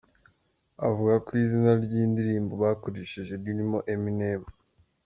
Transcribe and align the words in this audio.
"Avuga 0.87 1.15
ku 1.25 1.31
izina 1.43 1.71
ry’indirimbo 1.83 2.53
bakoresheje 2.63 3.31
ririmo 3.43 3.79
Eminem. 3.93 4.41